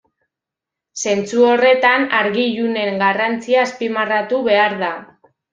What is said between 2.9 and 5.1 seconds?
garrantzia azpimarratu behar da.